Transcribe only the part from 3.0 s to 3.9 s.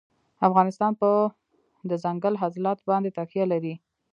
تکیه لري.